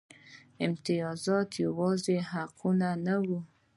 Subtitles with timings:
[0.65, 3.39] امتیازات یوازې حقونه نه وو.